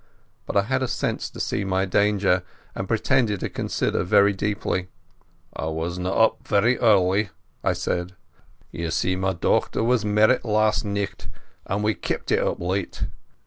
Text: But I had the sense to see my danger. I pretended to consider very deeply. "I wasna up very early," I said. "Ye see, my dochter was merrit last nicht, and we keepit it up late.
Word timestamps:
But 0.47 0.57
I 0.57 0.63
had 0.63 0.81
the 0.81 0.87
sense 0.87 1.29
to 1.29 1.39
see 1.39 1.63
my 1.63 1.85
danger. 1.85 2.41
I 2.75 2.81
pretended 2.81 3.41
to 3.41 3.49
consider 3.49 4.01
very 4.03 4.33
deeply. 4.33 4.87
"I 5.55 5.65
wasna 5.67 6.09
up 6.11 6.37
very 6.43 6.79
early," 6.79 7.29
I 7.63 7.73
said. 7.73 8.13
"Ye 8.71 8.89
see, 8.89 9.15
my 9.15 9.33
dochter 9.33 9.83
was 9.83 10.03
merrit 10.03 10.43
last 10.43 10.83
nicht, 10.83 11.27
and 11.67 11.83
we 11.83 11.93
keepit 11.93 12.31
it 12.31 12.39
up 12.39 12.59
late. 12.59 13.03